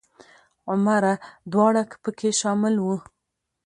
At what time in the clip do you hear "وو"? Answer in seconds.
2.79-2.95